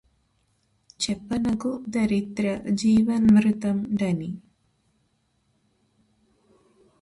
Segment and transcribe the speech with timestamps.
[0.99, 2.45] చెప్పనగు ధరిత్ర
[2.73, 4.31] జీవన్మృతుం డని